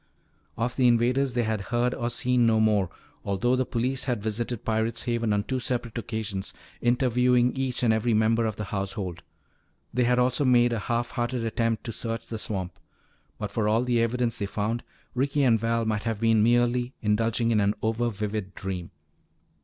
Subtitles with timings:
[0.57, 2.89] Of the invaders they had heard or seen no more,
[3.23, 8.15] although the police had visited Pirate's Haven on two separate occasions, interviewing each and every
[8.15, 9.21] member of the household.
[9.93, 12.79] They had also made a half hearted attempt to search the swamp.
[13.37, 14.83] But for all the evidence they found,
[15.13, 18.89] Ricky and Val might have been merely indulging in an over vivid dream.